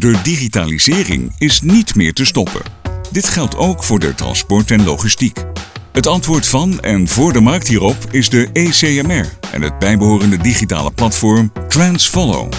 De 0.00 0.20
digitalisering 0.22 1.32
is 1.38 1.60
niet 1.60 1.94
meer 1.94 2.12
te 2.12 2.24
stoppen. 2.24 2.60
Dit 3.10 3.28
geldt 3.28 3.56
ook 3.56 3.84
voor 3.84 3.98
de 3.98 4.14
transport 4.14 4.70
en 4.70 4.84
logistiek. 4.84 5.44
Het 5.92 6.06
antwoord 6.06 6.46
van 6.46 6.80
en 6.80 7.08
voor 7.08 7.32
de 7.32 7.40
markt 7.40 7.68
hierop 7.68 7.96
is 8.10 8.28
de 8.28 8.48
ECMR 8.52 9.28
en 9.52 9.62
het 9.62 9.78
bijbehorende 9.78 10.36
digitale 10.36 10.90
platform 10.90 11.52
Transfollow. 11.68 12.52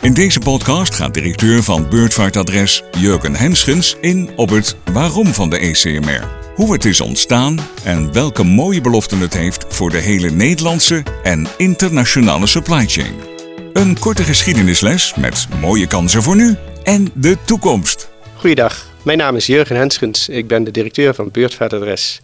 In 0.00 0.14
deze 0.14 0.38
podcast 0.38 0.94
gaat 0.94 1.14
directeur 1.14 1.62
van 1.62 1.88
Beurtvaartadres 1.88 2.82
Jurgen 2.98 3.34
Henschens 3.34 3.96
in 4.00 4.30
op 4.36 4.48
het 4.48 4.76
waarom 4.92 5.26
van 5.26 5.50
de 5.50 5.58
ECMR, 5.58 6.28
hoe 6.54 6.72
het 6.72 6.84
is 6.84 7.00
ontstaan 7.00 7.58
en 7.84 8.12
welke 8.12 8.44
mooie 8.44 8.80
beloften 8.80 9.20
het 9.20 9.34
heeft 9.34 9.64
voor 9.68 9.90
de 9.90 10.00
hele 10.00 10.30
Nederlandse 10.30 11.02
en 11.22 11.46
internationale 11.56 12.46
supply 12.46 12.86
chain. 12.86 13.33
Een 13.74 13.98
korte 13.98 14.22
geschiedenisles 14.22 15.14
met 15.14 15.46
mooie 15.60 15.86
kansen 15.86 16.22
voor 16.22 16.36
nu 16.36 16.56
en 16.82 17.08
de 17.14 17.36
toekomst. 17.44 18.10
Goeiedag, 18.36 18.86
mijn 19.02 19.18
naam 19.18 19.36
is 19.36 19.46
Jurgen 19.46 19.76
Henschens. 19.76 20.28
Ik 20.28 20.46
ben 20.46 20.64
de 20.64 20.70
directeur 20.70 21.14
van 21.14 21.30
Beurtvaartadres. 21.30 22.20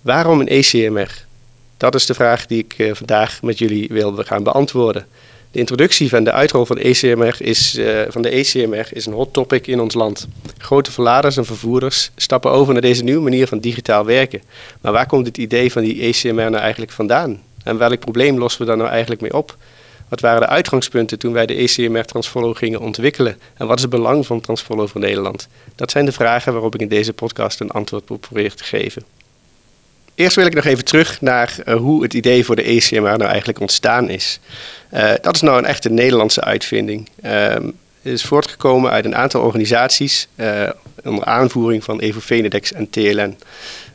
Waarom 0.00 0.40
een 0.40 0.48
ECMR? 0.48 1.24
Dat 1.76 1.94
is 1.94 2.06
de 2.06 2.14
vraag 2.14 2.46
die 2.46 2.58
ik 2.58 2.74
eh, 2.76 2.94
vandaag 2.94 3.42
met 3.42 3.58
jullie 3.58 3.88
wil 3.88 4.14
gaan 4.16 4.42
beantwoorden. 4.42 5.06
De 5.50 5.58
introductie 5.58 6.08
van 6.08 6.24
de 6.24 6.32
uitrol 6.32 6.64
van, 6.64 6.78
ECMR 6.78 7.36
is, 7.38 7.78
uh, 7.78 8.00
van 8.08 8.22
de 8.22 8.28
ECMR 8.28 8.86
is 8.90 9.06
een 9.06 9.12
hot 9.12 9.32
topic 9.32 9.66
in 9.66 9.80
ons 9.80 9.94
land. 9.94 10.28
Grote 10.58 10.92
verladers 10.92 11.36
en 11.36 11.44
vervoerders 11.44 12.10
stappen 12.16 12.50
over 12.50 12.72
naar 12.72 12.82
deze 12.82 13.04
nieuwe 13.04 13.22
manier 13.22 13.46
van 13.46 13.58
digitaal 13.58 14.04
werken. 14.04 14.42
Maar 14.80 14.92
waar 14.92 15.06
komt 15.06 15.26
het 15.26 15.38
idee 15.38 15.72
van 15.72 15.82
die 15.82 16.00
ECMR 16.00 16.50
nou 16.50 16.56
eigenlijk 16.56 16.92
vandaan? 16.92 17.42
En 17.64 17.78
welk 17.78 17.98
probleem 17.98 18.38
lossen 18.38 18.60
we 18.60 18.66
daar 18.66 18.76
nou 18.76 18.90
eigenlijk 18.90 19.20
mee 19.20 19.34
op? 19.34 19.56
Wat 20.14 20.22
waren 20.22 20.40
de 20.40 20.48
uitgangspunten 20.48 21.18
toen 21.18 21.32
wij 21.32 21.46
de 21.46 21.54
ECMR 21.54 22.04
Transfollow 22.04 22.56
gingen 22.56 22.80
ontwikkelen? 22.80 23.38
En 23.54 23.66
wat 23.66 23.76
is 23.76 23.82
het 23.82 23.90
belang 23.90 24.26
van 24.26 24.40
Transfollow 24.40 24.88
voor 24.88 25.00
Nederland? 25.00 25.48
Dat 25.74 25.90
zijn 25.90 26.04
de 26.04 26.12
vragen 26.12 26.52
waarop 26.52 26.74
ik 26.74 26.80
in 26.80 26.88
deze 26.88 27.12
podcast 27.12 27.60
een 27.60 27.70
antwoord 27.70 28.04
probeer 28.20 28.54
te 28.54 28.64
geven. 28.64 29.04
Eerst 30.14 30.36
wil 30.36 30.46
ik 30.46 30.54
nog 30.54 30.64
even 30.64 30.84
terug 30.84 31.20
naar 31.20 31.56
uh, 31.64 31.74
hoe 31.74 32.02
het 32.02 32.14
idee 32.14 32.44
voor 32.44 32.56
de 32.56 32.62
ECMR 32.62 33.00
nou 33.00 33.24
eigenlijk 33.24 33.60
ontstaan 33.60 34.08
is. 34.08 34.40
Uh, 34.92 35.12
dat 35.20 35.34
is 35.34 35.40
nou 35.40 35.58
een 35.58 35.64
echte 35.64 35.90
Nederlandse 35.90 36.40
uitvinding. 36.40 37.08
Uh, 37.24 37.30
het 38.02 38.12
is 38.12 38.24
voortgekomen 38.24 38.90
uit 38.90 39.04
een 39.04 39.16
aantal 39.16 39.42
organisaties 39.42 40.28
uh, 40.36 40.68
onder 41.04 41.24
aanvoering 41.24 41.84
van 41.84 42.00
Evo 42.00 42.20
Venedex 42.20 42.72
en 42.72 42.90
TLN. 42.90 43.36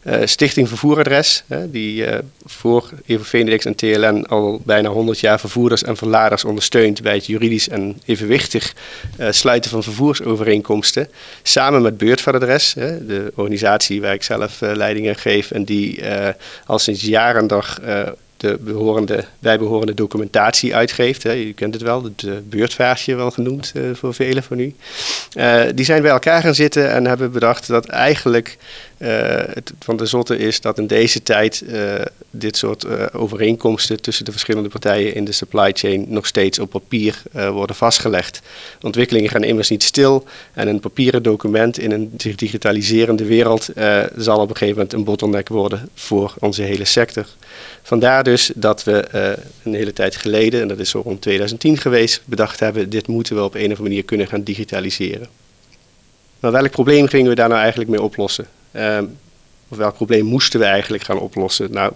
Uh, 0.04 0.22
Stichting 0.26 0.68
Vervoeradres, 0.68 1.44
die 1.68 2.06
uh, 2.06 2.18
voor 2.46 2.90
Evo 3.06 3.24
Venedex 3.24 3.66
en 3.66 3.76
TLN 3.76 4.26
al 4.26 4.62
bijna 4.66 4.90
100 4.90 5.20
jaar 5.20 5.40
vervoerders 5.40 5.84
en 5.84 5.98
verladers 5.98 6.46
ondersteunt 6.46 7.02
bij 7.02 7.14
het 7.14 7.26
juridisch 7.26 7.70
en 7.70 8.02
evenwichtig 8.06 8.74
uh, 9.20 9.28
sluiten 9.32 9.72
van 9.72 9.84
vervoersovereenkomsten. 9.84 11.08
Samen 11.44 11.82
met 11.82 11.98
Beurtvaardadres, 11.98 12.74
de 12.74 13.32
organisatie 13.36 14.02
waar 14.02 14.14
ik 14.14 14.24
zelf 14.24 14.60
leiding 14.60 15.08
aan 15.08 15.16
geef 15.16 15.52
en 15.52 15.64
die 15.64 16.02
al 16.66 16.80
sinds 16.80 17.02
jaren 17.02 17.48
dag 17.48 17.80
de 18.40 18.58
behorende, 18.62 19.26
bijbehorende 19.40 19.94
documentatie 19.94 20.76
uitgeeft. 20.76 21.24
Hè. 21.24 21.36
U 21.36 21.54
kent 21.54 21.74
het 21.74 21.84
wel, 21.84 22.04
het 22.04 22.50
beurtvaartje 22.50 23.16
wel 23.16 23.32
genoemd 23.32 23.72
uh, 23.76 23.84
voor 23.94 24.14
velen 24.14 24.44
van 24.44 24.60
u. 24.60 24.76
Uh, 25.38 25.62
die 25.76 25.86
zijn 25.86 26.02
bij 26.02 26.12
elkaar 26.12 26.42
gaan 26.42 26.56
zitten 26.56 26.92
en 26.92 27.06
hebben 27.06 27.32
bedacht 27.32 27.68
dat 27.68 27.86
eigenlijk 27.86 28.58
het 29.00 29.74
van 29.80 29.98
de 29.98 30.06
zotte 30.06 30.38
is 30.38 30.62
dat 30.62 30.78
in 30.78 30.88
deze 30.88 31.24
tijd 31.24 31.64
dit 32.32 32.58
soort 32.58 33.14
overeenkomsten 33.14 34.02
tussen 34.02 34.26
de 34.26 34.32
verschillende 34.32 34.70
partijen 34.70 35.16
in 35.16 35.26
de 35.26 35.32
supply 35.32 35.72
chain 35.74 36.06
nog 36.08 36.26
steeds 36.26 36.60
op 36.60 36.70
papier 36.70 37.22
worden 37.52 37.76
vastgelegd. 37.76 38.42
Ontwikkelingen 38.82 39.30
gaan 39.30 39.44
immers 39.44 39.70
niet 39.70 39.84
stil 39.84 40.24
en 40.54 40.68
een 40.68 40.80
papieren 40.80 41.24
document 41.24 41.80
in 41.80 41.92
een 41.92 42.14
zich 42.18 42.36
digitaliserende 42.36 43.26
wereld 43.26 43.70
zal 44.16 44.40
op 44.40 44.50
een 44.50 44.58
gegeven 44.58 44.76
moment 44.76 44.94
een 44.94 45.04
bottleneck 45.04 45.48
worden 45.48 45.90
voor 45.94 46.34
onze 46.40 46.62
hele 46.62 46.86
sector. 46.86 47.26
Vandaar 47.84 48.24
dus 48.30 48.52
dat 48.56 48.84
we 48.84 49.08
uh, 49.16 49.46
een 49.64 49.74
hele 49.74 49.94
tijd 49.94 50.16
geleden, 50.16 50.62
en 50.62 50.68
dat 50.68 50.80
is 50.80 50.90
zo 50.90 51.02
rond 51.06 51.22
2010 51.22 51.78
geweest, 51.78 52.22
bedacht 52.26 52.60
hebben: 52.60 52.90
dit 52.90 53.08
moeten 53.08 53.36
we 53.36 53.44
op 53.44 53.54
een 53.54 53.60
of 53.60 53.64
andere 53.64 53.82
manier 53.82 54.04
kunnen 54.04 54.28
gaan 54.28 54.44
digitaliseren. 54.44 55.28
Welk 56.40 56.70
probleem 56.70 57.08
gingen 57.08 57.30
we 57.30 57.36
daar 57.36 57.50
nou 57.50 57.60
eigenlijk 57.60 57.90
mee 57.90 58.02
oplossen? 58.02 58.48
Uh, 58.72 59.00
of 59.68 59.78
welk 59.78 59.96
probleem 59.96 60.26
moesten 60.26 60.60
we 60.60 60.66
eigenlijk 60.66 61.04
gaan 61.04 61.20
oplossen? 61.20 61.72
Nou, 61.72 61.94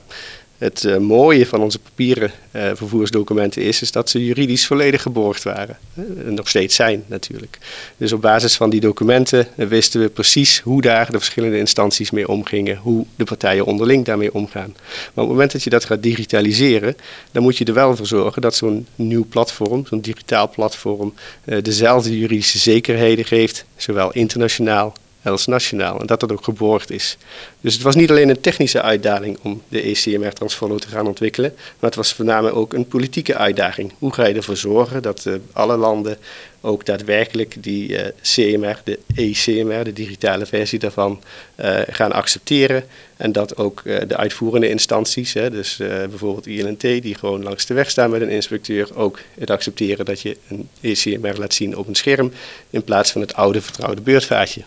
het 0.63 0.84
uh, 0.84 0.97
mooie 0.97 1.46
van 1.46 1.62
onze 1.62 1.79
papieren 1.79 2.31
uh, 2.51 2.72
vervoersdocumenten 2.74 3.62
is, 3.62 3.81
is 3.81 3.91
dat 3.91 4.09
ze 4.09 4.25
juridisch 4.25 4.66
volledig 4.66 5.01
geborgd 5.01 5.44
waren. 5.44 5.78
En 6.25 6.34
nog 6.34 6.50
steeds 6.50 6.75
zijn 6.75 7.03
natuurlijk. 7.07 7.57
Dus 7.97 8.12
op 8.12 8.22
basis 8.22 8.56
van 8.56 8.69
die 8.69 8.79
documenten 8.79 9.47
wisten 9.56 10.01
we 10.01 10.09
precies 10.09 10.59
hoe 10.59 10.81
daar 10.81 11.12
de 11.12 11.18
verschillende 11.18 11.57
instanties 11.57 12.12
mee 12.12 12.28
omgingen, 12.28 12.78
hoe 12.78 13.06
de 13.16 13.24
partijen 13.24 13.66
onderling 13.66 14.06
daarmee 14.06 14.34
omgaan. 14.34 14.74
Maar 14.75 15.03
op 15.13 15.16
het 15.16 15.28
moment 15.28 15.51
dat 15.51 15.63
je 15.63 15.69
dat 15.69 15.85
gaat 15.85 16.03
digitaliseren, 16.03 16.95
dan 17.31 17.44
moet 17.44 17.57
je 17.57 17.66
er 17.66 17.74
wel 17.74 17.95
voor 17.95 18.07
zorgen 18.07 18.41
dat 18.41 18.56
zo'n 18.56 18.88
nieuw 18.95 19.25
platform, 19.30 19.85
zo'n 19.85 20.01
digitaal 20.01 20.50
platform, 20.50 21.13
dezelfde 21.62 22.19
juridische 22.19 22.57
zekerheden 22.57 23.25
geeft, 23.25 23.66
zowel 23.75 24.12
internationaal 24.12 24.94
als 25.32 25.46
nationaal. 25.46 26.00
En 26.00 26.08
dat 26.08 26.20
dat 26.20 26.32
ook 26.32 26.44
geborgd 26.44 26.92
is. 26.92 27.18
Dus 27.62 27.74
het 27.74 27.82
was 27.82 27.96
niet 27.96 28.10
alleen 28.10 28.30
een 28.30 28.42
technische 28.42 28.82
uitdaging 28.82 29.38
om 29.42 29.62
de 29.70 29.82
ECMR 29.82 30.34
Transfollow 30.34 30.80
te 30.80 30.88
gaan 30.88 31.08
ontwikkelen, 31.08 31.54
maar 31.56 31.90
het 31.90 31.96
was 31.96 32.14
voornamelijk 32.14 32.56
ook 32.56 32.74
een 32.74 32.88
politieke 32.88 33.36
uitdaging. 33.36 33.94
Hoe 34.00 34.14
ga 34.14 34.26
je 34.26 34.34
ervoor 34.34 34.58
zorgen 34.58 35.02
dat 35.02 35.26
uh, 35.26 35.34
alle 35.54 35.78
landen 35.78 36.18
ook 36.62 36.86
daadwerkelijk 36.86 37.56
die 37.60 37.90
uh, 37.90 38.02
CMR, 38.22 38.82
de 38.84 39.00
ECMR, 39.16 39.84
de 39.84 39.94
digitale 39.94 40.46
versie 40.46 40.80
daarvan, 40.80 41.22
uh, 41.60 41.80
gaan 41.90 42.12
accepteren. 42.12 42.84
En 43.18 43.32
dat 43.32 43.58
ook 43.58 43.84
de 43.84 44.18
uitvoerende 44.18 44.70
instanties, 44.70 45.34
hè, 45.34 45.50
dus 45.50 45.76
bijvoorbeeld 45.78 46.48
ILNT, 46.48 46.82
die 46.82 47.16
gewoon 47.16 47.44
langs 47.44 47.66
de 47.66 47.74
weg 47.74 47.90
staan 47.90 48.10
met 48.10 48.22
een 48.22 48.30
inspecteur, 48.30 48.96
ook 48.96 49.20
het 49.40 49.50
accepteren 49.50 50.06
dat 50.06 50.22
je 50.22 50.38
een 50.48 50.70
ECMR 50.82 51.38
laat 51.38 51.54
zien 51.54 51.78
op 51.78 51.88
een 51.88 51.96
scherm 51.96 52.32
in 52.70 52.84
plaats 52.84 53.12
van 53.12 53.22
het 53.22 53.34
oude 53.34 53.62
vertrouwde 53.62 54.02
beurtvaartje. 54.02 54.62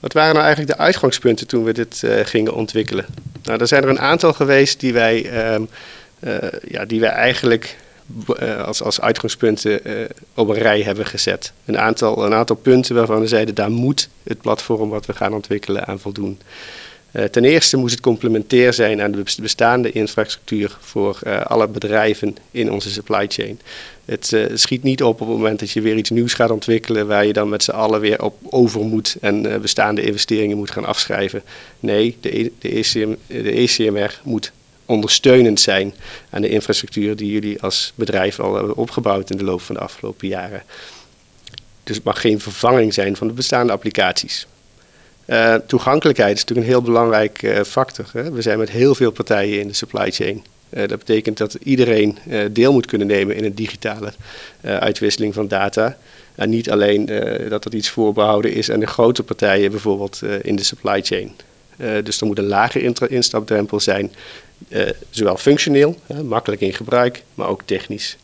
Wat 0.00 0.12
waren 0.12 0.34
nou 0.34 0.44
eigenlijk 0.44 0.76
de 0.76 0.84
uitgangspunten 0.84 1.46
toen 1.46 1.64
we 1.64 1.72
dit 1.72 2.02
uh, 2.04 2.20
gingen 2.24 2.54
ontwikkelen? 2.54 3.06
Nou, 3.42 3.60
er 3.60 3.66
zijn 3.66 3.82
er 3.82 3.88
een 3.88 4.00
aantal 4.00 4.32
geweest 4.32 4.80
die 4.80 4.92
wij, 4.92 5.52
um, 5.54 5.68
uh, 6.20 6.36
ja, 6.68 6.84
die 6.84 7.00
wij 7.00 7.10
eigenlijk 7.10 7.76
uh, 8.40 8.62
als, 8.62 8.82
als 8.82 9.00
uitgangspunten 9.00 9.80
op 10.34 10.48
een 10.48 10.58
rij 10.58 10.82
hebben 10.82 11.06
gezet. 11.06 11.52
Een 11.64 11.78
aantal, 11.78 12.24
een 12.24 12.34
aantal 12.34 12.56
punten 12.56 12.94
waarvan 12.94 13.20
we 13.20 13.26
zeiden, 13.26 13.54
daar 13.54 13.70
moet 13.70 14.08
het 14.22 14.40
platform 14.40 14.88
wat 14.88 15.06
we 15.06 15.12
gaan 15.12 15.34
ontwikkelen 15.34 15.86
aan 15.86 15.98
voldoen. 15.98 16.40
Uh, 17.16 17.24
ten 17.24 17.44
eerste 17.44 17.76
moest 17.76 17.92
het 17.92 18.02
complementair 18.02 18.72
zijn 18.72 19.02
aan 19.02 19.12
de 19.12 19.22
bestaande 19.40 19.92
infrastructuur 19.92 20.76
voor 20.80 21.18
uh, 21.26 21.40
alle 21.40 21.68
bedrijven 21.68 22.36
in 22.50 22.72
onze 22.72 22.90
supply 22.90 23.26
chain. 23.28 23.60
Het 24.04 24.32
uh, 24.32 24.46
schiet 24.54 24.82
niet 24.82 25.02
op 25.02 25.20
op 25.20 25.28
het 25.28 25.36
moment 25.36 25.60
dat 25.60 25.70
je 25.70 25.80
weer 25.80 25.96
iets 25.96 26.10
nieuws 26.10 26.34
gaat 26.34 26.50
ontwikkelen 26.50 27.06
waar 27.06 27.26
je 27.26 27.32
dan 27.32 27.48
met 27.48 27.62
z'n 27.62 27.70
allen 27.70 28.00
weer 28.00 28.22
op 28.22 28.36
over 28.42 28.80
moet 28.80 29.16
en 29.20 29.60
bestaande 29.60 30.02
investeringen 30.02 30.56
moet 30.56 30.70
gaan 30.70 30.84
afschrijven. 30.84 31.42
Nee, 31.80 32.16
de, 32.20 32.52
ECM, 32.60 33.14
de 33.26 33.50
ECMR 33.50 34.20
moet 34.22 34.52
ondersteunend 34.86 35.60
zijn 35.60 35.94
aan 36.30 36.42
de 36.42 36.48
infrastructuur 36.48 37.16
die 37.16 37.30
jullie 37.30 37.62
als 37.62 37.92
bedrijf 37.94 38.40
al 38.40 38.54
hebben 38.54 38.76
opgebouwd 38.76 39.30
in 39.30 39.36
de 39.36 39.44
loop 39.44 39.60
van 39.60 39.74
de 39.74 39.80
afgelopen 39.80 40.28
jaren. 40.28 40.62
Dus 41.82 41.96
het 41.96 42.04
mag 42.04 42.20
geen 42.20 42.40
vervanging 42.40 42.94
zijn 42.94 43.16
van 43.16 43.26
de 43.26 43.32
bestaande 43.32 43.72
applicaties. 43.72 44.46
Uh, 45.26 45.54
toegankelijkheid 45.54 46.36
is 46.36 46.40
natuurlijk 46.40 46.66
een 46.66 46.72
heel 46.72 46.82
belangrijk 46.82 47.42
uh, 47.42 47.62
factor. 47.62 48.06
Hè? 48.12 48.30
We 48.30 48.42
zijn 48.42 48.58
met 48.58 48.70
heel 48.70 48.94
veel 48.94 49.10
partijen 49.10 49.60
in 49.60 49.68
de 49.68 49.74
supply 49.74 50.10
chain. 50.10 50.44
Uh, 50.70 50.88
dat 50.88 50.98
betekent 50.98 51.36
dat 51.36 51.54
iedereen 51.54 52.18
deel 52.50 52.72
moet 52.72 52.86
kunnen 52.86 53.06
nemen 53.06 53.36
in 53.36 53.44
een 53.44 53.54
digitale 53.54 54.12
uitwisseling 54.62 55.34
van 55.34 55.48
data. 55.48 55.96
En 56.34 56.50
niet 56.50 56.70
alleen 56.70 57.06
dat 57.48 57.62
dat 57.62 57.72
iets 57.72 57.88
voorbehouden 57.88 58.52
is 58.52 58.70
aan 58.70 58.80
de 58.80 58.86
grote 58.86 59.22
partijen, 59.22 59.70
bijvoorbeeld 59.70 60.22
in 60.42 60.56
de 60.56 60.62
supply 60.62 61.02
chain. 61.02 61.32
dus 62.04 62.20
er 62.20 62.26
moet 62.26 62.38
een 62.38 62.46
lage 62.46 62.92
instapdrempel 63.08 63.80
zijn, 63.80 64.12
zowel 65.10 65.36
functioneel, 65.36 65.96
makkelijk 66.24 66.60
in 66.60 66.72
gebruik, 66.72 67.22
maar 67.34 67.48
ook 67.48 67.62
technisch. 67.64 68.16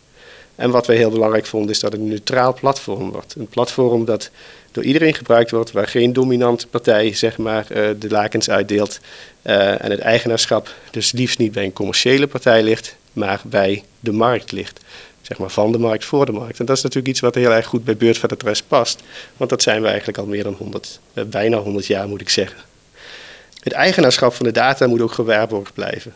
En 0.54 0.70
wat 0.70 0.86
wij 0.86 0.96
heel 0.96 1.10
belangrijk 1.10 1.46
vonden 1.46 1.70
is 1.70 1.80
dat 1.80 1.92
het 1.92 2.00
een 2.00 2.08
neutraal 2.08 2.54
platform 2.54 3.10
wordt. 3.10 3.34
Een 3.34 3.46
platform 3.46 4.04
dat 4.04 4.30
door 4.72 4.84
iedereen 4.84 5.14
gebruikt 5.14 5.50
wordt, 5.50 5.72
waar 5.72 5.88
geen 5.88 6.12
dominante 6.12 6.66
partij 6.66 7.14
zeg 7.14 7.38
maar, 7.38 7.66
uh, 7.70 7.88
de 7.98 8.08
lakens 8.08 8.50
uitdeelt. 8.50 9.00
Uh, 9.42 9.84
en 9.84 9.90
het 9.90 10.00
eigenaarschap 10.00 10.74
dus 10.90 11.12
liefst 11.12 11.38
niet 11.38 11.52
bij 11.52 11.64
een 11.64 11.72
commerciële 11.72 12.26
partij 12.26 12.62
ligt, 12.62 12.96
maar 13.12 13.40
bij 13.44 13.82
de 14.00 14.12
markt 14.12 14.52
ligt. 14.52 14.80
Zeg 15.22 15.38
maar 15.38 15.50
van 15.50 15.72
de 15.72 15.78
markt 15.78 16.04
voor 16.04 16.26
de 16.26 16.32
markt. 16.32 16.58
En 16.58 16.66
dat 16.66 16.76
is 16.76 16.82
natuurlijk 16.82 17.12
iets 17.12 17.20
wat 17.20 17.34
heel 17.34 17.52
erg 17.52 17.66
goed 17.66 17.84
bij 17.84 17.96
beurtvaartadres 17.96 18.62
past. 18.62 19.02
Want 19.36 19.50
dat 19.50 19.62
zijn 19.62 19.82
we 19.82 19.88
eigenlijk 19.88 20.18
al 20.18 20.26
meer 20.26 20.42
dan 20.42 20.54
100, 20.58 21.00
uh, 21.14 21.24
bijna 21.24 21.56
100 21.56 21.86
jaar 21.86 22.08
moet 22.08 22.20
ik 22.20 22.28
zeggen. 22.28 22.71
Het 23.62 23.72
eigenaarschap 23.72 24.34
van 24.34 24.46
de 24.46 24.52
data 24.52 24.86
moet 24.86 25.00
ook 25.00 25.12
gewaarborgd 25.12 25.74
blijven. 25.74 26.14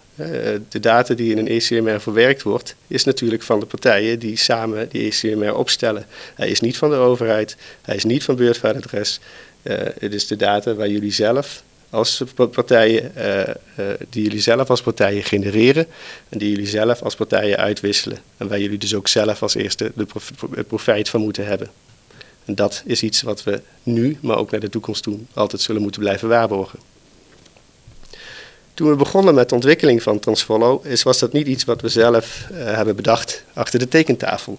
De 0.68 0.80
data 0.80 1.14
die 1.14 1.30
in 1.30 1.38
een 1.38 1.48
ECMR 1.48 2.00
verwerkt 2.00 2.42
wordt, 2.42 2.74
is 2.86 3.04
natuurlijk 3.04 3.42
van 3.42 3.60
de 3.60 3.66
partijen 3.66 4.18
die 4.18 4.36
samen 4.36 4.88
die 4.88 5.12
ECMR 5.12 5.54
opstellen. 5.54 6.06
Hij 6.34 6.48
is 6.48 6.60
niet 6.60 6.76
van 6.76 6.90
de 6.90 6.96
overheid, 6.96 7.56
hij 7.82 7.94
is 7.94 8.04
niet 8.04 8.24
van 8.24 8.36
beurtvaartadres. 8.36 9.20
het 9.98 10.14
is 10.14 10.26
de 10.26 10.36
data 10.36 10.74
waar 10.74 10.88
jullie 10.88 11.12
zelf 11.12 11.62
als 11.90 12.22
partijen, 12.50 13.12
uh, 13.16 13.88
die 14.10 14.22
jullie 14.22 14.40
zelf 14.40 14.70
als 14.70 14.82
partijen 14.82 15.22
genereren 15.22 15.86
en 16.28 16.38
die 16.38 16.50
jullie 16.50 16.66
zelf 16.66 17.02
als 17.02 17.14
partijen 17.14 17.56
uitwisselen. 17.56 18.18
En 18.36 18.48
waar 18.48 18.60
jullie 18.60 18.78
dus 18.78 18.94
ook 18.94 19.08
zelf 19.08 19.42
als 19.42 19.54
eerste 19.54 19.92
de 19.94 20.64
profijt 20.66 21.08
van 21.08 21.20
moeten 21.20 21.46
hebben. 21.46 21.70
En 22.44 22.54
dat 22.54 22.82
is 22.84 23.02
iets 23.02 23.22
wat 23.22 23.44
we 23.44 23.60
nu, 23.82 24.18
maar 24.20 24.36
ook 24.36 24.50
naar 24.50 24.60
de 24.60 24.68
toekomst 24.68 25.02
toe, 25.02 25.18
altijd 25.34 25.62
zullen 25.62 25.82
moeten 25.82 26.00
blijven 26.00 26.28
waarborgen. 26.28 26.78
Toen 28.76 28.88
we 28.88 28.96
begonnen 28.96 29.34
met 29.34 29.48
de 29.48 29.54
ontwikkeling 29.54 30.02
van 30.02 30.18
Transfollow, 30.18 30.86
is, 30.86 31.02
was 31.02 31.18
dat 31.18 31.32
niet 31.32 31.46
iets 31.46 31.64
wat 31.64 31.80
we 31.80 31.88
zelf 31.88 32.46
uh, 32.52 32.58
hebben 32.58 32.96
bedacht 32.96 33.44
achter 33.52 33.78
de 33.78 33.88
tekentafel. 33.88 34.58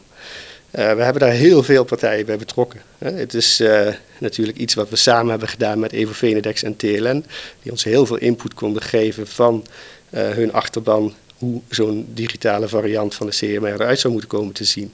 Uh, 0.71 0.93
we 0.93 1.03
hebben 1.03 1.21
daar 1.21 1.31
heel 1.31 1.63
veel 1.63 1.83
partijen 1.83 2.25
bij 2.25 2.37
betrokken. 2.37 2.81
Het 2.97 3.33
is 3.33 3.61
uh, 3.61 3.87
natuurlijk 4.19 4.57
iets 4.57 4.73
wat 4.73 4.89
we 4.89 4.95
samen 4.95 5.29
hebben 5.29 5.47
gedaan 5.47 5.79
met 5.79 5.91
Evo 5.91 6.13
Venedex 6.13 6.63
en 6.63 6.75
TLN, 6.75 7.25
die 7.61 7.71
ons 7.71 7.83
heel 7.83 8.05
veel 8.05 8.17
input 8.17 8.53
konden 8.53 8.81
geven 8.81 9.27
van 9.27 9.65
hun 10.09 10.53
achterban 10.53 11.13
hoe 11.37 11.61
zo'n 11.69 12.07
digitale 12.13 12.67
variant 12.67 13.15
van 13.15 13.27
de 13.27 13.35
CMR 13.35 13.73
eruit 13.73 13.99
zou 13.99 14.13
moeten 14.13 14.31
komen 14.31 14.53
te 14.53 14.63
zien. 14.63 14.93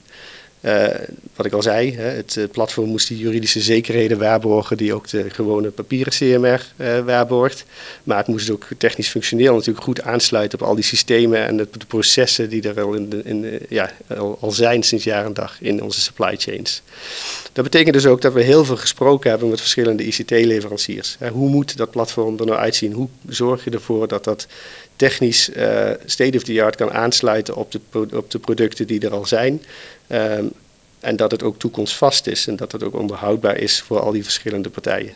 Uh, 0.64 0.86
wat 1.36 1.46
ik 1.46 1.52
al 1.52 1.62
zei, 1.62 1.96
het 1.96 2.36
eh, 2.36 2.44
platform 2.50 2.88
moest 2.88 3.08
die 3.08 3.18
juridische 3.18 3.60
zekerheden 3.60 4.18
waarborgen 4.18 4.76
die 4.76 4.94
ook 4.94 5.08
de 5.08 5.30
gewone 5.30 5.70
papieren 5.70 6.12
CMR 6.12 6.72
eh, 6.76 6.98
waarborgt. 6.98 7.64
Maar 8.04 8.16
het 8.16 8.26
moest 8.26 8.50
ook 8.50 8.66
technisch 8.78 9.08
functioneel 9.08 9.54
natuurlijk 9.54 9.84
goed 9.84 10.02
aansluiten 10.02 10.60
op 10.60 10.66
al 10.66 10.74
die 10.74 10.84
systemen 10.84 11.46
en 11.46 11.56
de, 11.56 11.68
processen 11.86 12.48
die 12.48 12.68
er 12.68 12.82
al, 12.82 12.94
in 12.94 13.24
in, 13.24 13.60
ja, 13.68 13.92
al, 14.06 14.38
al, 14.40 14.50
zijn 14.50 14.82
sinds 14.82 15.04
jaar 15.04 15.24
en 15.24 15.34
dag 15.34 15.56
in 15.60 15.82
onze 15.82 16.00
supply 16.00 16.36
chains. 16.36 16.82
Dat 17.52 17.64
betekent 17.64 17.94
dus 17.94 18.06
ook 18.06 18.20
dat 18.20 18.32
we 18.32 18.42
heel 18.42 18.64
veel 18.64 18.76
gesproken 18.76 19.30
hebben 19.30 19.48
met 19.48 19.60
verschillende 19.60 20.04
ICT-leveranciers. 20.04 21.16
Hoe 21.32 21.48
moet 21.48 21.76
dat 21.76 21.90
platform 21.90 22.38
er 22.38 22.46
nou 22.46 22.58
uitzien? 22.58 22.92
Hoe 22.92 23.08
zorg 23.28 23.64
je 23.64 23.70
ervoor 23.70 24.08
dat 24.08 24.24
dat 24.24 24.46
technisch 24.96 25.48
uh, 25.48 25.90
state-of-the-art 26.04 26.76
kan 26.76 26.92
aansluiten 26.92 27.56
op 27.56 27.72
de, 27.72 27.80
op 28.12 28.30
de 28.30 28.38
producten 28.38 28.86
die 28.86 29.00
er 29.00 29.12
al 29.12 29.26
zijn? 29.26 29.62
Um, 30.08 30.52
en 31.00 31.16
dat 31.16 31.30
het 31.30 31.42
ook 31.42 31.58
toekomstvast 31.58 32.26
is 32.26 32.46
en 32.46 32.56
dat 32.56 32.72
het 32.72 32.82
ook 32.82 32.94
onderhoudbaar 32.94 33.56
is 33.56 33.80
voor 33.80 34.00
al 34.00 34.12
die 34.12 34.22
verschillende 34.22 34.70
partijen. 34.70 35.14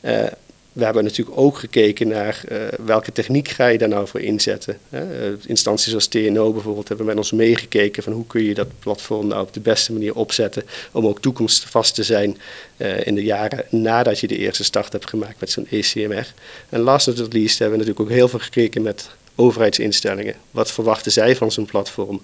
Uh, 0.00 0.26
we 0.72 0.84
hebben 0.84 1.04
natuurlijk 1.04 1.38
ook 1.38 1.58
gekeken 1.58 2.08
naar 2.08 2.42
uh, 2.52 2.58
welke 2.84 3.12
techniek 3.12 3.48
ga 3.48 3.66
je 3.66 3.78
daar 3.78 3.88
nou 3.88 4.08
voor 4.08 4.20
inzetten. 4.20 4.78
Hè? 4.88 5.30
Uh, 5.30 5.36
instanties 5.46 5.94
als 5.94 6.06
TNO 6.06 6.52
bijvoorbeeld 6.52 6.88
hebben 6.88 7.06
met 7.06 7.16
ons 7.16 7.32
meegekeken 7.32 8.02
van 8.02 8.12
hoe 8.12 8.26
kun 8.26 8.42
je 8.42 8.54
dat 8.54 8.68
platform 8.78 9.26
nou 9.26 9.42
op 9.42 9.52
de 9.52 9.60
beste 9.60 9.92
manier 9.92 10.14
opzetten 10.14 10.62
om 10.92 11.06
ook 11.06 11.20
toekomstvast 11.20 11.94
te 11.94 12.02
zijn 12.02 12.38
uh, 12.76 13.06
in 13.06 13.14
de 13.14 13.24
jaren 13.24 13.64
nadat 13.68 14.20
je 14.20 14.26
de 14.26 14.38
eerste 14.38 14.64
start 14.64 14.92
hebt 14.92 15.08
gemaakt 15.08 15.40
met 15.40 15.50
zo'n 15.50 15.66
ECMR. 15.70 16.32
En 16.68 16.80
last 16.80 17.06
but 17.06 17.16
not 17.16 17.32
least 17.32 17.58
hebben 17.58 17.78
we 17.78 17.84
natuurlijk 17.84 18.10
ook 18.10 18.16
heel 18.16 18.28
veel 18.28 18.38
gekeken 18.38 18.82
met 18.82 19.08
overheidsinstellingen. 19.34 20.34
Wat 20.50 20.70
verwachten 20.70 21.12
zij 21.12 21.36
van 21.36 21.52
zo'n 21.52 21.64
platform? 21.64 22.20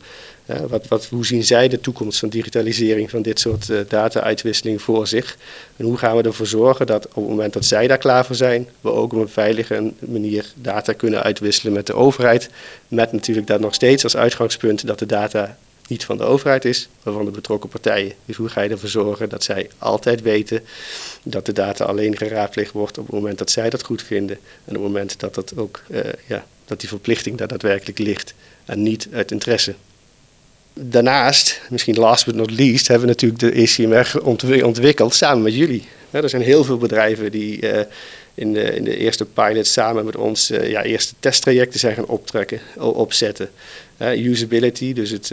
Wat, 0.68 0.88
wat, 0.88 1.06
hoe 1.06 1.26
zien 1.26 1.44
zij 1.44 1.68
de 1.68 1.80
toekomst 1.80 2.18
van 2.18 2.28
digitalisering 2.28 3.10
van 3.10 3.22
dit 3.22 3.40
soort 3.40 3.68
uh, 3.68 3.80
data-uitwisseling 3.88 4.82
voor 4.82 5.06
zich? 5.06 5.36
En 5.76 5.84
hoe 5.84 5.96
gaan 5.96 6.16
we 6.16 6.22
ervoor 6.22 6.46
zorgen 6.46 6.86
dat 6.86 7.06
op 7.06 7.14
het 7.14 7.28
moment 7.28 7.52
dat 7.52 7.64
zij 7.64 7.86
daar 7.86 7.98
klaar 7.98 8.24
voor 8.24 8.36
zijn, 8.36 8.68
we 8.80 8.92
ook 8.92 9.12
op 9.12 9.20
een 9.20 9.28
veilige 9.28 9.92
manier 9.98 10.52
data 10.54 10.92
kunnen 10.92 11.22
uitwisselen 11.22 11.72
met 11.72 11.86
de 11.86 11.94
overheid? 11.94 12.50
Met 12.88 13.12
natuurlijk 13.12 13.46
dat 13.46 13.60
nog 13.60 13.74
steeds 13.74 14.04
als 14.04 14.16
uitgangspunt 14.16 14.86
dat 14.86 14.98
de 14.98 15.06
data 15.06 15.58
niet 15.88 16.04
van 16.04 16.16
de 16.16 16.24
overheid 16.24 16.64
is, 16.64 16.88
maar 17.02 17.14
van 17.14 17.24
de 17.24 17.30
betrokken 17.30 17.68
partijen. 17.68 18.12
Dus 18.24 18.36
hoe 18.36 18.48
ga 18.48 18.60
je 18.60 18.70
ervoor 18.70 18.88
zorgen 18.88 19.28
dat 19.28 19.44
zij 19.44 19.70
altijd 19.78 20.22
weten 20.22 20.64
dat 21.22 21.46
de 21.46 21.52
data 21.52 21.84
alleen 21.84 22.16
geraadpleegd 22.16 22.72
wordt 22.72 22.98
op 22.98 23.06
het 23.06 23.14
moment 23.14 23.38
dat 23.38 23.50
zij 23.50 23.70
dat 23.70 23.82
goed 23.82 24.02
vinden 24.02 24.38
en 24.64 24.76
op 24.76 24.82
het 24.82 24.92
moment 24.92 25.20
dat 25.20 25.34
dat 25.34 25.56
ook 25.56 25.82
uh, 25.90 26.00
ja, 26.26 26.44
dat 26.68 26.80
die 26.80 26.88
verplichting 26.88 27.36
daar 27.36 27.48
daadwerkelijk 27.48 27.98
ligt 27.98 28.34
en 28.64 28.82
niet 28.82 29.08
uit 29.12 29.30
interesse. 29.30 29.74
Daarnaast, 30.72 31.60
misschien 31.70 31.96
last 31.98 32.24
but 32.24 32.34
not 32.34 32.50
least, 32.50 32.88
hebben 32.88 33.06
we 33.06 33.12
natuurlijk 33.12 33.40
de 33.40 33.52
ECMR 33.52 34.20
ontwikkeld 34.64 35.14
samen 35.14 35.42
met 35.42 35.54
jullie. 35.54 35.84
er 36.10 36.28
zijn 36.28 36.42
heel 36.42 36.64
veel 36.64 36.78
bedrijven 36.78 37.30
die 37.30 37.62
uh, 37.62 37.80
in, 38.34 38.52
de, 38.52 38.62
in 38.62 38.84
de 38.84 38.96
eerste 38.96 39.24
pilot 39.24 39.66
samen 39.66 40.04
met 40.04 40.16
ons 40.16 40.50
uh, 40.50 40.70
ja, 40.70 40.82
eerste 40.82 41.14
testtrajecten 41.20 41.80
zijn 41.80 41.94
gaan 41.94 42.06
optrekken, 42.06 42.60
opzetten. 42.76 43.50
Uh, 43.98 44.24
usability, 44.24 44.92
dus 44.92 45.10
het, 45.10 45.28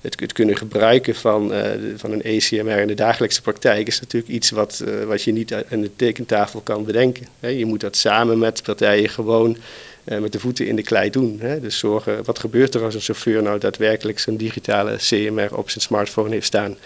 het, 0.00 0.20
het, 0.20 0.32
kunnen 0.32 0.56
gebruiken 0.56 1.14
van, 1.14 1.52
van 1.96 2.12
een 2.12 2.22
ECMR 2.22 2.78
in 2.78 2.86
de 2.86 2.94
dagelijkse 2.94 3.42
praktijk, 3.42 3.86
is 3.86 4.00
natuurlijk 4.00 4.32
iets 4.32 4.50
wat, 4.50 4.84
wat 5.06 5.22
je 5.22 5.32
niet 5.32 5.54
aan 5.54 5.80
de 5.80 5.90
tekentafel 5.96 6.60
kan 6.60 6.84
bedenken. 6.84 7.26
je 7.40 7.66
moet 7.66 7.80
dat 7.80 7.96
samen 7.96 8.38
met 8.38 8.62
partijen 8.62 9.08
gewoon 9.08 9.56
met 10.04 10.32
de 10.32 10.38
voeten 10.38 10.66
in 10.66 10.76
de 10.76 10.82
klei 10.82 11.10
doen. 11.10 11.38
Hè? 11.40 11.60
Dus 11.60 11.78
zorgen, 11.78 12.24
wat 12.24 12.38
gebeurt 12.38 12.74
er 12.74 12.84
als 12.84 12.94
een 12.94 13.00
chauffeur 13.00 13.42
nou 13.42 13.58
daadwerkelijk 13.58 14.18
zo'n 14.18 14.36
digitale 14.36 14.96
CMR 14.96 15.56
op 15.56 15.70
zijn 15.70 15.84
smartphone 15.84 16.30
heeft 16.30 16.46
staan? 16.46 16.76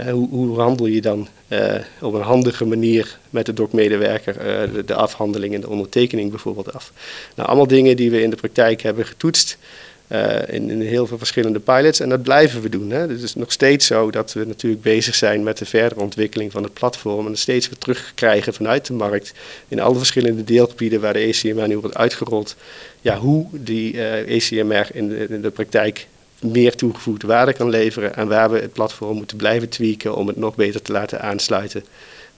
Uh, 0.00 0.10
hoe, 0.10 0.28
hoe, 0.28 0.60
handel 0.60 0.86
je 0.86 1.00
dan 1.00 1.28
uh, 1.48 1.74
op 2.00 2.14
een 2.14 2.20
handige 2.20 2.64
manier 2.64 3.18
met 3.30 3.46
de 3.46 3.52
DOC-medewerker 3.52 4.38
de, 4.72 4.84
de, 4.84 4.94
afhandeling 4.94 5.54
en 5.54 5.60
de 5.60 5.68
ondertekening 5.68 6.30
bijvoorbeeld 6.30 6.72
af? 6.72 6.92
Nou, 7.34 7.48
allemaal 7.48 7.66
dingen 7.66 7.96
die 7.96 8.10
we 8.10 8.22
in 8.22 8.30
de 8.30 8.36
praktijk 8.36 8.82
hebben 8.82 9.06
getoetst. 9.06 9.58
Uh, 10.08 10.36
in, 10.48 10.70
in, 10.70 10.80
heel 10.80 11.06
veel 11.06 11.18
verschillende 11.18 11.60
pilots. 11.60 12.00
En 12.00 12.08
dat 12.08 12.22
blijven 12.22 12.60
we 12.60 12.68
doen. 12.68 12.90
Hè. 12.90 12.98
Het 12.98 13.22
is 13.22 13.34
nog 13.34 13.52
steeds 13.52 13.86
zo 13.86 14.10
dat 14.10 14.32
we 14.32 14.44
natuurlijk 14.44 14.82
bezig 14.82 15.14
zijn 15.14 15.42
met 15.42 15.58
de 15.58 15.64
verdere 15.64 16.00
ontwikkeling 16.00 16.52
van 16.52 16.62
het 16.62 16.72
platform. 16.72 17.26
En 17.26 17.36
steeds 17.36 17.68
weer 17.68 17.78
terugkrijgen 17.78 18.54
vanuit 18.54 18.86
de 18.86 18.92
markt. 18.92 19.32
In 19.68 19.80
alle 19.80 19.96
verschillende 19.96 20.44
deelgebieden 20.44 21.00
waar 21.00 21.12
de 21.12 21.18
ECMR 21.18 21.68
nu 21.68 21.78
wordt 21.78 21.96
uitgerold. 21.96 22.56
Ja, 23.00 23.18
hoe 23.18 23.46
die 23.50 23.92
uh, 23.92 24.20
eh, 24.20 24.28
ECMR 24.28 24.86
in 24.92 25.08
de, 25.08 25.26
in 25.28 25.42
de 25.42 25.50
praktijk 25.50 26.06
meer 26.40 26.74
toegevoegde 26.74 27.26
waarde 27.26 27.52
kan 27.52 27.70
leveren. 27.70 28.16
En 28.16 28.28
waar 28.28 28.50
we 28.50 28.58
het 28.58 28.72
platform 28.72 29.16
moeten 29.16 29.36
blijven 29.36 29.68
tweaken 29.68 30.16
om 30.16 30.26
het 30.26 30.36
nog 30.36 30.54
beter 30.54 30.82
te 30.82 30.92
laten 30.92 31.20
aansluiten 31.20 31.84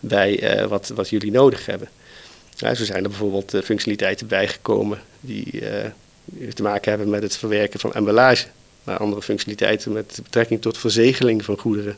bij 0.01 0.59
uh, 0.61 0.67
wat, 0.67 0.93
wat 0.95 1.09
jullie 1.09 1.31
nodig 1.31 1.67
hebben. 1.67 1.89
Ja, 2.57 2.75
zo 2.75 2.85
zijn 2.85 3.03
er 3.03 3.09
bijvoorbeeld 3.09 3.51
functionaliteiten 3.65 4.27
bijgekomen 4.27 4.99
die 5.21 5.63
te 6.55 6.63
maken 6.63 6.91
hebben 6.91 7.11
met 7.11 7.23
het 7.23 7.37
verwerken 7.37 7.81
van 7.81 7.93
emballage. 7.93 8.47
Maar 8.85 8.97
andere 8.97 9.23
functionaliteiten 9.23 9.93
met 9.93 10.21
betrekking 10.23 10.63
tot 10.63 10.79
verzegeling 10.79 11.45
van 11.45 11.59
goederen. 11.59 11.97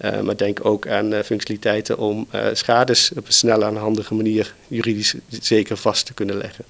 Uh, 0.00 0.20
maar 0.20 0.36
denk 0.36 0.64
ook 0.64 0.88
aan 0.88 1.12
uh, 1.12 1.20
functionaliteiten 1.22 1.98
om 1.98 2.28
schades 2.52 3.10
op 3.16 3.26
een 3.26 3.32
snelle 3.32 3.64
en 3.64 3.76
handige 3.76 4.14
manier 4.14 4.54
juridisch 4.68 5.14
zeker 5.40 5.76
vast 5.76 6.06
te 6.06 6.14
kunnen 6.14 6.36
leggen. 6.36 6.64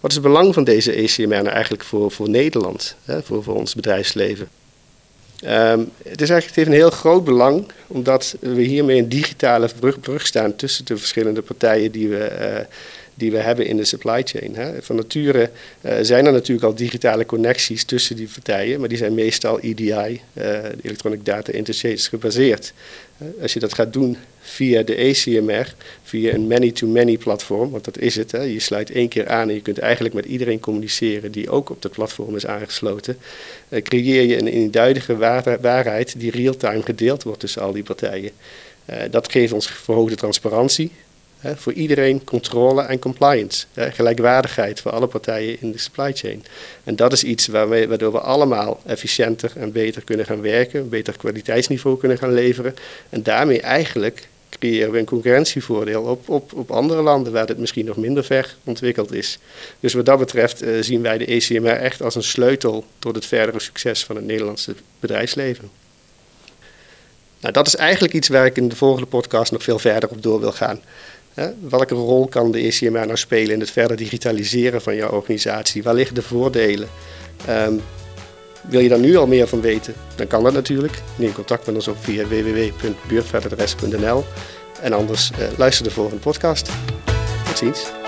Wat 0.00 0.10
is 0.10 0.16
het 0.16 0.26
belang 0.26 0.54
van 0.54 0.64
deze 0.64 0.92
ECMR 0.92 1.26
nou 1.26 1.48
eigenlijk 1.48 1.84
voor, 1.84 2.10
voor 2.10 2.28
Nederland, 2.28 2.96
hè, 3.04 3.22
voor, 3.22 3.42
voor 3.42 3.54
ons 3.54 3.74
bedrijfsleven? 3.74 4.48
Um, 5.44 5.90
het, 6.02 6.20
is 6.20 6.30
eigenlijk, 6.30 6.46
het 6.46 6.54
heeft 6.54 6.68
een 6.68 6.72
heel 6.72 6.90
groot 6.90 7.24
belang, 7.24 7.66
omdat 7.86 8.36
we 8.40 8.62
hiermee 8.62 8.98
een 8.98 9.08
digitale 9.08 9.68
brug 10.00 10.26
staan 10.26 10.56
tussen 10.56 10.84
de 10.84 10.96
verschillende 10.96 11.42
partijen 11.42 11.92
die 11.92 12.08
we 12.08 12.66
die 13.16 13.30
we 13.30 13.38
hebben 13.38 13.66
in 13.66 13.76
de 13.76 13.84
supply 13.84 14.22
chain. 14.24 14.54
Hè. 14.54 14.82
Van 14.82 14.96
nature 14.96 15.50
uh, 15.80 15.92
zijn 16.00 16.26
er 16.26 16.32
natuurlijk 16.32 16.66
al 16.66 16.74
digitale 16.74 17.26
connecties 17.26 17.84
tussen 17.84 18.16
die 18.16 18.28
partijen, 18.32 18.80
maar 18.80 18.88
die 18.88 18.98
zijn 18.98 19.14
meestal 19.14 19.60
EDI, 19.60 19.90
uh, 19.90 20.20
eh, 20.34 20.72
Electronic 20.82 21.24
Data 21.24 21.52
Interchange, 21.52 21.98
gebaseerd. 21.98 22.72
Uh, 23.22 23.42
als 23.42 23.52
je 23.52 23.60
dat 23.60 23.74
gaat 23.74 23.92
doen 23.92 24.16
via 24.40 24.82
de 24.82 24.94
ECMR, 24.94 25.74
via 26.02 26.34
een 26.34 26.46
many-to-many 26.46 27.16
platform, 27.16 27.70
want 27.70 27.84
dat 27.84 27.98
is 27.98 28.16
het, 28.16 28.32
hè. 28.32 28.40
je 28.40 28.60
sluit 28.60 28.90
één 28.90 29.08
keer 29.08 29.28
aan 29.28 29.48
en 29.48 29.54
je 29.54 29.60
kunt 29.60 29.78
eigenlijk 29.78 30.14
met 30.14 30.24
iedereen 30.24 30.60
communiceren 30.60 31.32
die 31.32 31.50
ook 31.50 31.70
op 31.70 31.82
dat 31.82 31.92
platform 31.92 32.36
is 32.36 32.46
aangesloten, 32.46 33.18
creëer 33.82 34.22
je 34.22 34.38
een 34.38 34.46
eenduidige 34.46 35.16
waar 35.16 35.60
waarheid 35.60 36.20
die 36.20 36.30
real-time 36.30 36.82
gedeeld 36.82 37.22
wordt 37.22 37.40
tussen 37.40 37.62
al 37.62 37.72
die 37.72 37.82
partijen. 37.82 38.30
dat 39.10 39.30
geeft 39.30 39.52
ons 39.52 39.66
verhoogde 39.66 40.16
transparantie, 40.16 40.90
voor 41.42 41.72
iedereen 41.72 42.24
controle 42.24 42.82
en 42.82 42.98
compliance. 42.98 43.66
gelijkwaardigheid 43.74 44.80
voor 44.80 44.90
alle 44.90 45.06
partijen 45.06 45.60
in 45.60 45.72
de 45.72 45.78
supply 45.78 46.12
chain. 46.12 46.44
En 46.84 46.96
dat 46.96 47.12
is 47.12 47.24
iets 47.24 47.46
waardoor 47.46 48.12
we 48.12 48.20
allemaal 48.20 48.80
efficiënter 48.86 49.52
en 49.56 49.72
beter 49.72 50.04
kunnen 50.04 50.26
gaan 50.26 50.40
werken, 50.40 50.80
een 50.80 50.88
beter 50.88 51.16
kwaliteitsniveau 51.16 51.98
kunnen 51.98 52.18
gaan 52.18 52.32
leveren. 52.32 52.74
En 53.08 53.22
daarmee 53.22 53.60
eigenlijk 53.60 54.28
creëren 54.58 54.92
we 54.92 54.98
een 54.98 55.04
concurrentievoordeel 55.04 56.02
op, 56.02 56.28
op, 56.28 56.52
op 56.52 56.70
andere 56.70 57.02
landen 57.02 57.32
waar 57.32 57.46
het 57.46 57.58
misschien 57.58 57.84
nog 57.84 57.96
minder 57.96 58.24
ver 58.24 58.56
ontwikkeld 58.64 59.12
is. 59.12 59.38
Dus 59.80 59.94
wat 59.94 60.06
dat 60.06 60.18
betreft 60.18 60.62
uh, 60.62 60.82
zien 60.82 61.02
wij 61.02 61.18
de 61.18 61.24
ECMR 61.24 61.68
echt 61.68 62.02
als 62.02 62.14
een 62.14 62.22
sleutel 62.22 62.84
tot 62.98 63.14
het 63.14 63.26
verdere 63.26 63.60
succes 63.60 64.04
van 64.04 64.16
het 64.16 64.24
Nederlandse 64.24 64.74
bedrijfsleven. 65.00 65.70
Nou, 67.40 67.52
dat 67.52 67.66
is 67.66 67.76
eigenlijk 67.76 68.14
iets 68.14 68.28
waar 68.28 68.46
ik 68.46 68.56
in 68.56 68.68
de 68.68 68.76
volgende 68.76 69.06
podcast 69.06 69.52
nog 69.52 69.62
veel 69.62 69.78
verder 69.78 70.08
op 70.08 70.22
door 70.22 70.40
wil 70.40 70.52
gaan. 70.52 70.80
Hè? 71.36 71.48
Welke 71.68 71.94
rol 71.94 72.26
kan 72.26 72.50
de 72.50 72.58
ECMR 72.58 73.06
nou 73.06 73.16
spelen 73.16 73.54
in 73.54 73.60
het 73.60 73.70
verder 73.70 73.96
digitaliseren 73.96 74.82
van 74.82 74.96
jouw 74.96 75.10
organisatie? 75.10 75.82
Waar 75.82 75.94
liggen 75.94 76.14
de 76.14 76.22
voordelen? 76.22 76.88
Ehm, 77.46 77.74
wil 78.68 78.80
je 78.80 78.88
daar 78.88 78.98
nu 78.98 79.16
al 79.16 79.26
meer 79.26 79.46
van 79.46 79.60
weten? 79.60 79.94
Dan 80.14 80.26
kan 80.26 80.42
dat 80.42 80.52
natuurlijk. 80.52 81.02
Neem 81.16 81.32
contact 81.32 81.66
met 81.66 81.74
ons 81.74 81.88
op 81.88 81.96
via 82.00 82.26
www.buurtverderadres.nl 82.26 84.24
en 84.80 84.92
anders 84.92 85.30
uh, 85.30 85.46
luister 85.58 85.84
de 85.84 85.90
volgende 85.90 86.20
podcast. 86.20 86.70
Tot 87.46 87.58
ziens. 87.58 88.05